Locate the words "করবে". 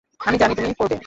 0.79-0.97